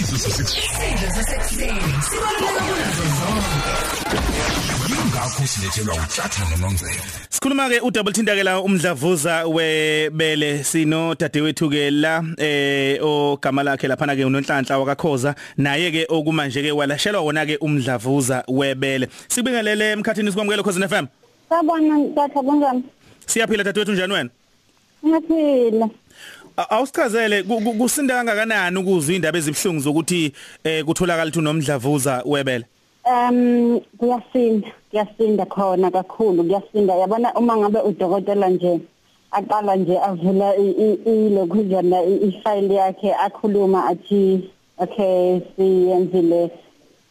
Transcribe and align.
isidlo 0.00 0.18
sasekuseni 0.18 0.64
Isidlo 0.64 1.14
sasekuseni 1.14 1.80
sibaluleke 2.08 2.60
kunazo 2.68 3.04
zonke. 3.18 3.60
yingakho 4.90 5.46
silethelwa 5.46 5.94
uthatha 5.94 6.42
nononzelo 6.50 7.02
Sikhuluma 7.30 7.68
ke 7.68 7.80
udouble 7.80 8.12
thintakela 8.12 8.60
umdlavuza 8.60 9.46
webele 9.46 10.64
sino 10.64 11.14
dadewethu 11.14 11.70
ke 11.70 11.90
la 11.90 12.22
eh 12.38 12.98
ogama 13.02 13.62
lakhe 13.62 13.88
lapha 13.88 14.16
ke 14.16 14.24
unonhlanhla 14.24 14.78
wakakhoza 14.78 15.34
naye 15.56 15.90
ke 15.90 16.06
okumanje 16.08 16.62
ke 16.62 16.72
walashelwa 16.72 17.20
wona 17.22 17.46
ke 17.46 17.56
umdlavuza 17.60 18.44
webele 18.48 19.08
sibingelele 19.28 19.92
emkhathini 19.92 20.30
sikwamukele 20.30 20.62
khosini 20.62 20.88
FM 20.88 21.06
Sabona 21.48 21.98
ntatha 21.98 22.42
kunjani? 22.42 22.82
siyaphila 23.26 23.64
dadewethu 23.64 23.92
njani 23.92 24.12
wena 24.12 24.30
Ngiyaphila. 25.06 25.88
Awusichazele 26.58 27.42
ku- 27.42 27.60
ku- 27.60 27.74
kusinda 27.74 28.14
kangakanani 28.14 28.78
ukuzwa 28.78 29.14
indaba 29.14 29.38
ezibhlungu 29.38 29.80
zokuthi 29.80 30.32
eh 30.64 30.84
kutholakala 30.84 31.28
ukuthi 31.30 31.38
unomdlavuza 31.38 32.22
webele 32.26 32.64
Um 33.06 33.80
kuyasinda, 33.98 34.68
kuyasinda 34.90 35.46
khona 35.46 35.90
kakhulu, 35.90 36.44
kuyasinda. 36.44 36.94
Yabona 36.94 37.32
uma 37.34 37.56
ngabe 37.56 37.78
udokotela 37.80 38.48
nje 38.50 38.80
aqala 39.30 39.76
nje 39.76 39.96
avula 39.98 40.56
ilokhuzana 40.56 42.02
ifile 42.02 42.74
yakhe 42.74 43.14
akhuluma 43.14 43.86
athi 43.86 44.50
okay 44.78 45.40
siyenzile 45.56 46.50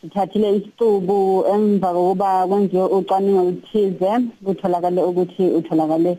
sithathile 0.01 0.55
isicubu 0.57 1.45
emva 1.53 1.93
kokuba 1.93 2.47
kwenziwe 2.47 2.83
ucwaningo 2.85 3.39
oluthize 3.41 4.11
kutholakale 4.45 5.01
ukuthi 5.03 5.43
utholakale 5.57 6.17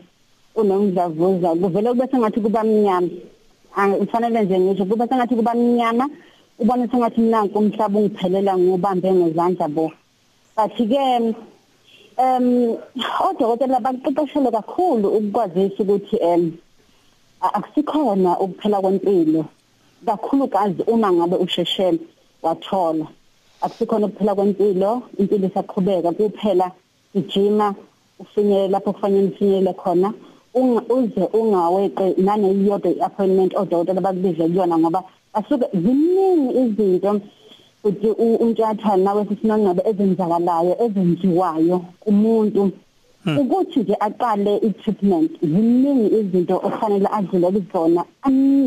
unomdlavuza 0.55 1.55
kuvele 1.55 1.89
kube 1.89 2.07
sengathi 2.11 2.39
kuba 2.41 2.63
mnyama. 2.63 3.09
Kufanele 3.99 4.41
nje 4.43 4.59
ngisho 4.59 4.85
kuba 4.85 5.07
sengathi 5.07 5.35
kuba 5.35 5.53
mnyama 5.53 6.09
ubone 6.59 6.87
sengathi 6.87 7.21
nanku 7.21 7.59
umhlaba 7.59 7.99
ungiphelela 7.99 8.57
ngubambe 8.57 9.11
ngezandla 9.13 9.67
bo. 9.67 9.91
Bathi 10.55 10.87
ke 10.87 10.99
em 12.17 12.77
odokotela 13.27 13.79
baqeqeshelwe 13.79 14.51
kakhulu 14.51 15.07
ukukwazisa 15.17 15.83
ukuthi 15.83 16.17
em 16.17 16.51
akusikhona 17.41 18.39
ukuphela 18.39 18.81
kwempilo 18.81 19.45
kakhulukazi 20.05 20.83
uma 20.87 21.11
ngabe 21.11 21.35
usheshela 21.35 21.99
wathola. 22.43 23.07
Akusikhona 23.61 24.07
ukuphela 24.07 24.35
kwempilo 24.35 25.01
impilo 25.17 25.47
isaqhubeka 25.47 26.11
kuphela 26.11 26.71
ijima 27.15 27.75
ufinyele 28.19 28.67
lapho 28.67 28.93
kufanele 28.93 29.27
ufinyele 29.31 29.73
khona. 29.73 30.13
Uze 30.53 31.23
ungaweqe 31.33 32.15
naneyodwa 32.17 32.89
iappointment 32.91 33.53
odokotela 33.55 34.01
bakubize 34.01 34.43
kuyona 34.47 34.77
ngoba 34.77 35.03
asuke 35.33 35.65
ziningi 35.73 36.49
izinto 36.61 37.21
uthi 37.83 38.07
untyathana 38.43 39.03
nawe 39.03 39.25
sisinongabe 39.29 39.81
ezenzakalayo 39.89 40.73
ezenziwayo 40.85 41.77
kumuntu. 42.03 42.71
Ukuthi 43.25 43.79
nje 43.79 43.95
aqale 43.99 44.57
i-treatment 44.57 45.31
ziningi 45.41 46.15
izinto 46.19 46.55
ofanele 46.63 47.07
adlule 47.11 47.51
kuzona. 47.51 48.05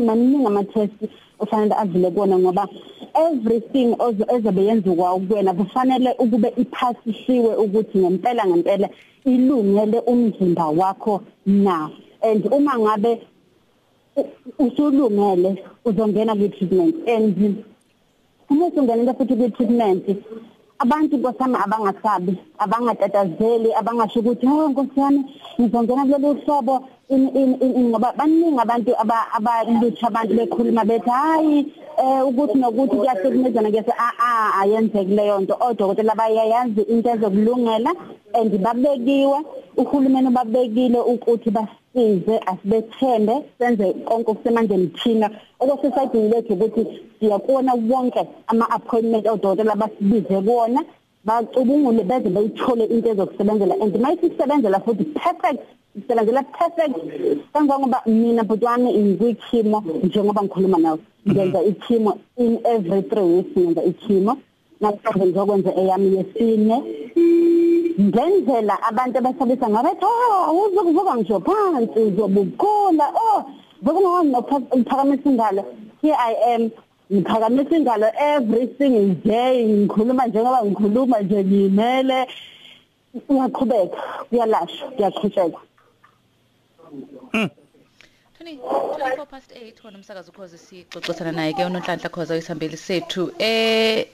Maningi 0.05 0.45
ama-test 0.45 0.93
ofanele 1.39 1.75
adlule 1.75 2.11
kuwona 2.11 2.39
ngoba 2.39 2.67
everything 3.15 3.95
ezobe 4.35 4.65
yenziwa 4.65 5.19
kuwena 5.19 5.53
kufanele 5.53 6.15
ukube 6.19 6.53
iphasisiwe 6.57 7.55
ukuthi 7.55 7.97
ngempela 7.97 8.47
ngempela 8.47 8.89
ilungele 9.25 9.99
umzimba 9.99 10.67
wakho 10.67 11.21
na. 11.45 11.89
And 12.21 12.45
uma 12.53 12.79
ngabe 12.79 13.21
usulungele 14.59 15.63
uzongena 15.85 16.35
kwi-treatment 16.35 17.07
and 17.07 17.63
uma 18.49 18.65
usungenele 18.67 19.13
futhi 19.13 19.35
kwi-treatment 19.35 20.05
abantu 20.79 21.17
nkosami 21.17 21.57
abangasabi 21.63 22.33
abangatatazeli 22.57 23.69
abangasho 23.73 24.19
ukuthi 24.19 24.47
oh 24.47 24.69
nkosi 24.69 24.99
yami 24.99 25.21
ngizongena 25.59 26.05
kulolu 26.05 26.41
hlobo. 26.45 26.75
Ngoba 27.13 28.13
baningi 28.17 28.59
abantu 28.59 28.91
abalutsha 29.37 30.07
abantu 30.07 30.33
bekhuluma 30.33 30.85
bethi 30.85 31.09
hayi 31.09 31.73
eh 32.01 32.25
ukuthi 32.25 32.57
nokuthi 32.57 32.95
kuyahlukumezana 32.95 33.69
kuyase 33.69 33.93
a 33.97 34.09
a 34.17 34.29
ayenzeki 34.61 35.13
leyo 35.15 35.39
nto. 35.39 35.55
Odokotela 35.59 36.15
bayayazi 36.15 36.81
into 36.89 37.09
ezokulungela 37.09 37.91
and 38.33 38.51
babekiwe 38.57 39.37
uhulumeni 39.77 40.29
babekile 40.29 40.99
ukuthi 40.99 41.49
basize 41.93 42.39
asibethembe 42.45 43.33
senze 43.59 43.93
konke 44.05 44.31
okusemandleni 44.31 44.87
thina 44.87 45.29
okwesisayidini 45.59 46.29
lethu 46.29 46.53
ukuthi 46.53 46.83
siyakubona 47.19 47.73
wonke 47.73 48.21
ama-appointment 48.47 49.27
odokotela 49.27 49.75
basibize 49.75 50.41
kuwona 50.41 50.83
bacubungule 51.25 52.03
beze 52.03 52.29
bayithole 52.29 52.85
into 52.85 53.09
ezokusebenzela 53.09 53.75
and 53.81 53.95
mayithi 54.01 54.27
isebenzela 54.27 54.79
futhi 54.79 55.05
perfect 55.05 55.61
isebenzela 55.95 56.43
perfect 56.57 56.95
kangangoba 57.53 58.01
mina 58.05 58.43
bhuti 58.43 58.65
wami 58.65 58.89
ngikwikhimo 58.97 59.83
njengoba 60.03 60.43
ngikhuluma 60.43 60.77
nawe. 60.77 60.99
Ngenza 61.29 61.63
ikhimo 61.63 62.17
in 62.37 62.59
every 62.65 63.01
three 63.03 63.23
weeks 63.23 63.57
ngenza 63.57 63.83
ikhimo 63.83 64.37
namhlanje 64.81 65.25
ngizokwenza 65.25 65.71
eyami 65.75 66.17
yesine. 66.17 66.83
Ngenzela 68.01 68.75
abantu 68.89 69.17
abasabisa 69.17 69.69
ngabathi 69.69 70.05
oh 70.05 70.67
uzokuvuka 70.67 71.15
ngisho 71.17 71.39
phansi 71.39 71.99
uzobukhula 71.99 73.05
oh 73.15 73.39
bekungawani 73.81 74.31
nokuphakamisa 74.31 75.29
ingalo? 75.29 75.63
Here 76.01 76.15
i 76.15 76.33
am 76.53 76.71
ngiphakamisa 77.11 77.75
ingalo 77.77 78.07
every 78.17 78.67
single 78.77 79.15
day 79.25 79.65
ngikhuluma 79.65 80.27
njengoba 80.27 80.65
ngikhuluma 80.65 81.19
nje 81.19 81.43
ngimele. 81.43 82.27
Uyaqhubeka 83.29 83.97
uyalashwa 84.31 84.87
uyaqhubeka 84.97 85.59
Tony 88.37 88.57
24 88.57 89.25
past 89.25 89.51
8 89.51 89.85
wona 89.85 89.97
umsakazo 89.97 90.31
ukhoze 90.31 90.57
sixoxisana 90.57 91.31
naye 91.31 91.53
ke 91.53 91.65
unonhlanhla 91.65 92.09
khoza 92.09 92.37
isambeli 92.37 92.77
sethu 92.77 93.31
eh 93.39 94.05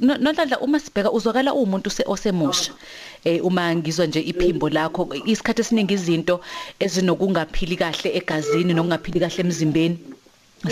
nonhlanhla 0.00 0.58
uma 0.60 0.78
sibheka 0.80 1.10
uzwakala 1.12 1.54
umuntu 1.54 1.90
osemusha. 2.06 2.72
Eh 3.24 3.44
uma 3.44 3.74
ngizwa 3.76 4.06
nje 4.06 4.20
iphimbo 4.20 4.68
lakho 4.68 5.02
isikhathi 5.26 5.60
esiningi 5.62 5.94
izinto 5.94 6.40
ezinokungaphili 6.84 7.76
kahle 7.76 8.08
egazini 8.18 8.72
nokungaphili 8.74 9.20
kahle 9.20 9.40
emzimbeni. 9.44 9.98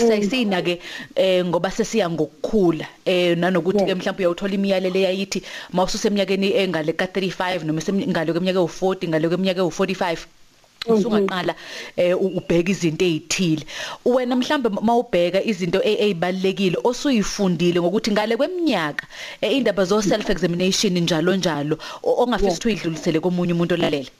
Sayisina 0.07 0.61
ke 0.61 0.79
eh 1.15 1.45
ngoba 1.45 1.71
sesiya 1.71 2.09
ngokukhula. 2.09 2.87
Eh 3.05 3.37
nanokuthi 3.37 3.85
ke 3.85 3.95
mhlawumbe 3.95 4.23
uyawuthola 4.23 4.53
imiyalelo 4.53 4.99
yayithi 4.99 5.43
mawususeminyakeni 5.73 6.51
engale 6.61 6.93
ka 6.93 7.05
35 7.05 7.63
noma 7.63 7.81
semingalo 7.81 8.33
kweminyaka 8.33 8.59
u40 8.59 9.07
ngale 9.09 9.27
kweminyaka 9.29 9.61
u45 9.61 10.17
usungaqala 10.93 11.55
eh 11.97 12.15
ubheka 12.15 12.71
izinto 12.71 13.05
ezithile 13.05 13.63
wena 14.05 14.35
mhlambe 14.35 14.69
mawubheka 14.69 15.43
izinto 15.43 15.79
ezibalekile 15.83 16.77
osuyifundile 16.83 17.81
ngokuthi 17.81 18.11
ngale 18.11 18.37
kweminyaka 18.37 19.03
indaba 19.41 19.83
zo 19.85 20.01
self 20.01 20.29
examination 20.29 20.93
njalo 20.99 21.35
njalo 21.35 21.75
ongafisa 22.03 22.51
ukuthi 22.51 22.67
uyidlulisele 22.67 23.19
komunye 23.19 23.53
umuntu 23.53 23.73
olalela 23.73 24.11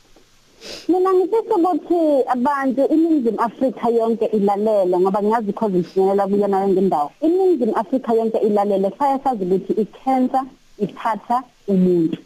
Mina 0.89 1.13
ngifisa 1.13 1.55
ukuthi 1.55 2.01
abantu 2.35 2.81
iningizimu 2.93 3.39
Afrika 3.41 3.89
yonke 3.89 4.25
ilalele 4.37 4.95
ngoba 4.99 5.21
ngiyazi 5.21 5.45
because 5.47 5.73
ngifinyelela 5.73 6.27
kuyona 6.27 6.61
yonke 6.61 6.79
indawo. 6.79 7.11
Iningizimu 7.21 7.73
Afrika 7.75 8.13
yonke 8.13 8.37
ilalele 8.37 8.89
faya 8.97 9.19
sazi 9.23 9.43
ukuthi 9.45 9.73
i-cancer 9.83 10.43
ithatha 10.85 11.43
umuntu. 11.67 12.17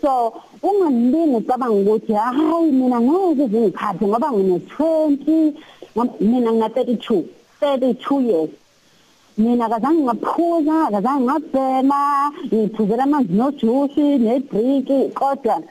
So 0.00 0.32
ungalingi 0.62 1.36
ucabanga 1.36 1.74
ukuthi 1.74 2.12
hayi 2.12 2.72
mina 2.72 3.00
ngeke 3.00 3.46
zingiphathe 3.46 4.06
ngoba 4.06 4.32
ngine 4.32 4.60
20 4.78 5.52
mina 6.20 6.52
ngina 6.52 6.68
32 6.68 7.22
32 7.60 8.20
years. 8.22 8.50
Mina 9.38 9.68
kazange 9.68 10.02
ngaphuza 10.02 10.90
kazange 10.90 11.24
ngabhema 11.24 12.32
ngiphuzela 12.46 13.02
amanzi 13.04 13.32
nojuice 13.32 14.18
nebriki 14.18 15.08
kodwa 15.14 15.62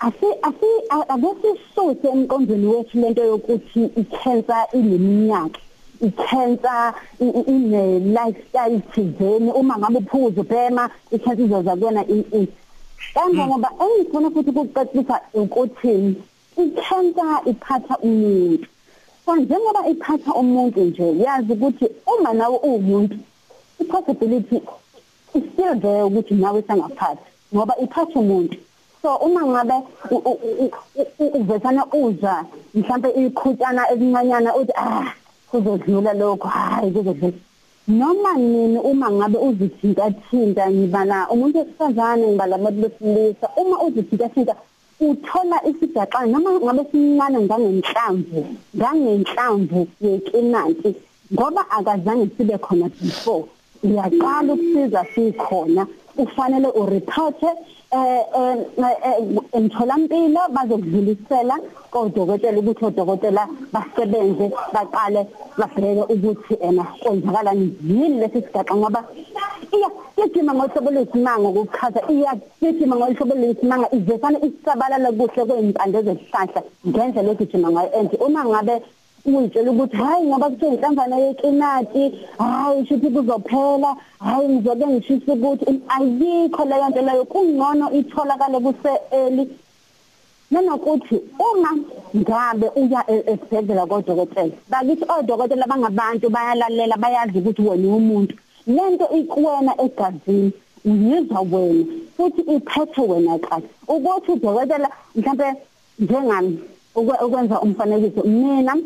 asi 0.00 0.26
asi 0.42 0.70
akesisuse 1.08 2.08
emqondweni 2.08 2.66
wethu 2.66 3.00
lento 3.00 3.24
yokuthi 3.24 3.82
i-cancer 4.00 4.66
ineminyaka 4.72 5.60
i-cancer 6.00 6.94
ine 7.20 7.98
lifestyle 7.98 8.80
thizeni. 8.92 9.50
Uma 9.52 9.78
ngabe 9.78 9.98
uphuza 9.98 10.40
ubhema 10.40 10.90
i-cancer 11.10 11.44
izoza 11.44 11.76
kuwena 11.76 12.06
in 12.06 12.48
Kanje 13.18 13.46
ngoba 13.46 13.70
engifuna 13.82 14.30
futhi 14.30 14.50
ukuqeqisa 14.50 15.16
ukuthi 15.34 15.94
i-cancer 16.62 17.42
iphatha 17.50 17.94
umuntu. 17.98 18.66
So 19.24 19.36
njengoba 19.36 19.88
iphatha 19.92 20.34
umuntu 20.34 20.80
nje 20.80 21.06
yazi 21.18 21.52
ukuthi 21.52 21.86
uma 22.06 22.32
nawe 22.32 22.56
uwumuntu 22.66 23.16
i-possibility 23.80 24.56
is 25.34 25.42
still 25.52 25.74
there 25.80 26.02
ukuthi 26.02 26.34
nawe 26.34 26.62
sangaphathi 26.62 27.26
ngoba 27.54 27.74
iphatha 27.84 28.20
umuntu. 28.20 28.56
So 29.02 29.16
uma 29.16 29.42
ngabe 29.46 29.76
uvesana 31.18 31.86
uzwa 31.86 32.44
mhlawumbe 32.74 33.08
ikhutshana 33.10 33.90
elincanyana 33.90 34.56
uthi 34.56 34.72
ah 34.76 35.12
kuzodlula 35.50 36.12
lokho 36.12 36.48
hayi 36.48 36.90
kuzodlula 36.90 37.47
noma 37.88 38.32
nini 38.36 38.78
uma 38.78 39.10
ngabe 39.10 39.38
uzithinta 39.38 40.10
thinta 40.10 40.70
ngibala 40.70 41.28
umuntu 41.32 41.58
wesifazane 41.58 42.26
ngibala 42.26 42.56
abantu 42.56 42.80
besilisa 42.82 43.46
uma 43.56 43.76
uzithinta 43.82 44.28
thinta 44.28 44.54
uthola 45.00 45.56
isigaxa 45.70 46.26
noma 46.26 46.50
ngabe 46.64 46.82
sincane 46.90 47.38
ngangenhlamvu 47.46 48.40
ngangenhlamvu 48.76 49.80
yekinanti 50.00 50.90
ngoba 51.32 51.62
akazange 51.70 52.26
sibe 52.36 52.58
khona 52.58 52.88
before. 53.00 53.44
Uyaqala 53.84 54.52
ukusiza 54.54 55.04
sikhona 55.14 55.86
ufanele 56.18 56.68
ureport 56.80 57.42
eh 57.42 57.56
emtholampilo 59.52 60.40
bazokudlulisela 60.54 61.56
kodokotela 61.90 62.58
ukuthi 62.60 62.84
odokotela 62.84 63.48
basebenze 63.72 64.46
baqale 64.74 65.26
babheke 65.58 66.02
ukuthi 66.12 66.54
ena 66.60 66.84
kwenzakalani 67.00 67.66
yini 67.88 68.20
lesi 68.20 68.42
sigaxa 68.42 68.74
ngoba 68.76 69.00
iya 69.72 69.88
sigcina 70.16 70.54
ngohlobo 70.54 70.90
lwesimanga 70.90 71.48
ukuchaza 71.48 72.00
iya 72.12 72.32
sigcina 72.60 72.96
ngohlobo 72.96 73.34
lwesimanga 73.34 73.88
ivesana 73.96 74.38
isabalala 74.46 75.12
kuhle 75.12 75.44
kwempande 75.46 76.02
zezihlahla 76.02 76.60
ngendlela 76.86 77.32
egijima 77.32 77.68
ngayo. 77.70 77.90
And 77.98 78.12
uma 78.20 78.44
ngabe 78.44 78.82
uyitshela 79.36 79.70
ukuthi 79.70 79.96
hayi 79.96 80.26
ngoba 80.26 80.50
kuthe 80.50 80.66
inhlanzana 80.68 81.16
yekinati 81.16 82.04
hayi 82.38 82.86
shithi 82.86 83.10
kuzophela 83.10 83.96
hayi 84.18 84.48
ngizoke 84.48 84.86
ngishisa 84.86 85.32
ukuthi 85.32 85.80
ayikho 85.88 86.64
leyo 86.64 86.88
nto 86.88 87.02
leyo 87.02 87.24
kungcono 87.24 87.92
itholakale 87.92 88.58
kuse 88.60 88.92
early 89.10 89.48
nanokuthi 90.50 91.16
uma 91.38 91.70
ngabe 92.16 92.66
uya 92.80 93.04
e- 93.08 93.24
esibhedlela 93.32 93.86
kodokotela 93.86 94.56
bakithi 94.70 95.04
odokotela 95.18 95.66
bangabantu 95.66 96.30
bayalalela 96.30 96.96
bayazi 96.96 97.38
ukuthi 97.38 97.62
wena 97.62 97.88
umuntu 97.96 98.34
lento 98.66 99.06
ikuwena 99.18 99.72
egazini 99.84 100.52
uyizwa 100.84 101.40
wena 101.40 101.84
futhi 102.16 102.40
iphethe 102.40 103.00
wena 103.00 103.38
kahle. 103.38 103.68
Ukuthi 103.88 104.32
udokotela 104.32 104.88
mhlawumbe 105.16 105.48
njengami 105.98 106.58
ukwenza 106.94 107.60
umfanekiso 107.60 108.22
mina 108.24 108.76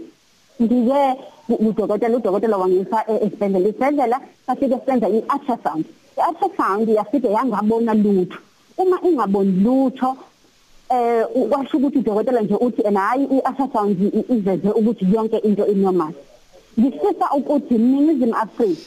ngike 0.61 1.01
udokotela 1.49 2.17
udokotela 2.17 2.57
wangisa 2.57 2.99
esibhedlela 3.25 3.69
isibhedlela 3.69 4.21
safike 4.47 4.79
senza 4.87 5.09
i-ultrasound 5.09 5.85
i-ultrasound 6.19 6.89
yafike 6.89 7.29
yangabona 7.33 7.95
lutho 7.95 8.39
uma 8.77 8.99
ingaboni 9.03 9.53
lutho 9.65 10.17
eh 10.91 11.25
washo 11.51 11.77
ukuthi 11.77 11.99
udokotela 11.99 12.41
nje 12.41 12.55
uthi 12.55 12.83
ena 12.83 13.01
hayi 13.01 13.25
i-ultrasound 13.25 14.01
iveze 14.29 14.69
ukuthi 14.71 15.07
yonke 15.15 15.39
into 15.39 15.67
inormal 15.67 16.13
ngifisa 16.79 17.27
ukuthi 17.37 17.75
minizim 17.75 18.35
Africa 18.35 18.81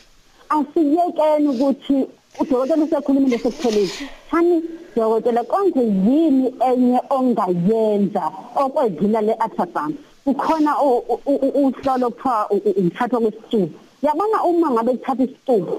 asiyekeni 0.50 1.48
ukuthi 1.48 2.08
udokotela 2.40 2.84
usekhulumile 2.84 3.38
sekuphelile 3.38 3.90
thani 4.32 4.64
dokotela 4.96 5.44
konke 5.44 5.80
yini 5.80 6.54
enye 6.70 7.00
ongayenza 7.10 8.32
okwedlula 8.56 9.22
le 9.22 9.34
ultrasound 10.26 10.26
kukhona 10.26 10.82
uhlolo 10.82 12.10
kuthiwa 12.10 12.50
umthatho 12.78 13.20
kwesithuba 13.20 13.70
yabona 14.02 14.44
uma 14.44 14.72
ngabe 14.72 14.92
kuthatha 14.98 15.24
isithuba 15.24 15.72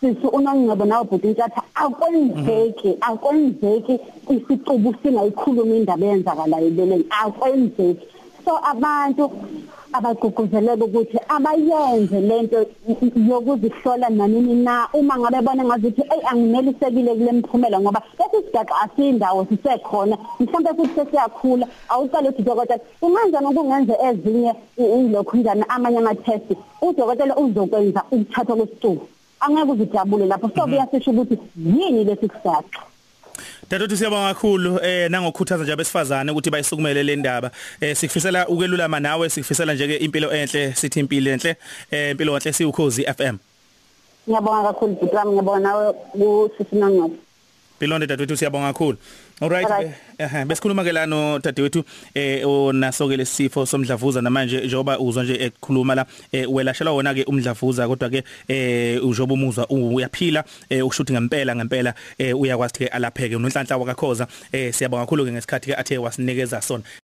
sithi 0.00 0.26
unongcebo 0.26 0.84
nawe 0.84 1.04
bhuti 1.04 1.28
ntatha 1.28 1.62
akwenzeki 1.74 2.96
akwenzeki 3.00 4.00
isitubu 4.30 4.94
singayikhuluma 5.02 5.74
indaba 5.76 6.06
eyenzakalayo 6.06 6.66
ebeleni 6.68 7.04
akwenzeki. 7.10 8.06
So 8.44 8.56
abantu 8.72 9.30
abagqugquzeleke 9.92 10.84
ukuthi 10.84 11.18
abayenze 11.28 12.20
lento 12.20 12.58
yokuzihlola 13.28 14.08
nanini 14.10 14.54
na 14.64 14.88
uma 14.94 15.18
ngabe 15.18 15.40
bona 15.46 15.64
ngazithi 15.64 16.02
ey 16.14 16.22
anginelisekile 16.30 17.14
kule 17.14 17.32
mphumela 17.32 17.80
ngoba 17.80 18.02
lesi 18.18 18.46
sigaxa 18.46 18.74
asindawo 18.84 19.46
sisekhona 19.48 20.16
mhlawumbe 20.40 20.70
futhi 20.76 20.94
sesiyakhula 20.94 21.66
awuqale 21.88 22.28
uthi 22.28 22.42
dokotela 22.42 22.82
ungenza 23.02 23.40
nokungenze 23.40 23.94
ezinye 24.08 24.52
ilokhu 24.76 25.36
njani 25.36 25.64
amanye 25.68 25.98
ama 25.98 26.14
test 26.14 26.48
udokotela 26.82 27.36
uzokwenza 27.36 28.02
ukuthatha 28.10 28.54
kwesicubu. 28.54 29.06
Angeke 29.40 29.72
uzijabule 29.72 30.26
lapho. 30.26 30.50
So 30.54 30.66
kuyasisho 30.66 31.10
ukuthi 31.10 31.38
yini 31.56 32.04
lesi 32.04 32.28
sigaxa? 32.28 32.89
Dadothu 33.70 33.96
siyabonga 33.96 34.34
kakhulu 34.34 34.80
eh 34.82 35.10
nangokukhuthaza 35.10 35.62
nje 35.62 35.72
abesifazane 35.72 36.32
ukuthi 36.32 36.50
bayisukumele 36.50 37.02
le 37.02 37.16
ndaba. 37.16 37.50
Eh 37.80 37.96
sikufisela 37.96 38.48
ukwelulama 38.48 39.00
nawe 39.00 39.30
sikufisela 39.30 39.74
nje 39.74 39.86
ke 39.86 39.96
impilo 39.96 40.32
enhle 40.32 40.74
sithi 40.74 41.00
impilo 41.00 41.30
enhle 41.30 41.56
eh 41.90 42.10
impilo 42.10 42.34
enhle 42.34 42.52
siukhozi 42.52 43.04
FM 43.04 43.36
Ngiyabonga 44.28 44.62
kakhulu 44.62 44.94
Bhutam 44.94 45.28
ngiyabonga 45.28 45.60
nawe 45.60 45.92
kusisinongqo 45.92 47.10
Bilonde 47.80 48.06
dadewethu 48.06 48.36
siyabonga 48.36 48.72
kakhulu. 48.72 48.98
Alright. 49.40 49.94
Eh 50.18 50.44
besikhuluma 50.44 50.84
ke 50.84 50.92
lano 50.92 51.38
dadewethu 51.40 51.80
eh 52.14 52.44
onaso 52.44 53.08
ke 53.08 53.16
lesifo 53.16 53.64
somdlavuza 53.66 54.20
namanje 54.20 54.60
njoba 54.66 54.98
uzwa 54.98 55.24
nje 55.24 55.34
ekhuluma 55.44 55.94
la 55.94 56.06
welashelwa 56.48 56.92
wona 56.92 57.14
ke 57.14 57.24
umdlavuza 57.24 57.88
kodwa 57.88 58.10
ke 58.10 58.24
eh 58.48 59.04
ujoba 59.04 59.34
umuzwa 59.34 59.66
uyaphila 59.70 60.44
ukushuthi 60.84 61.12
ngempela 61.12 61.56
ngempela 61.56 61.94
uyakwazi 62.36 62.74
ke 62.74 62.86
alapheke 62.86 63.36
unhlanhla 63.36 63.76
wakakhoza 63.76 64.26
eh 64.52 64.74
siyabonga 64.74 65.06
kakhulu 65.06 65.24
ke 65.24 65.32
ngesikhathi 65.32 65.70
ke 65.70 65.76
athe 65.76 65.98
wasinikeza 65.98 66.60
sona. 66.60 66.84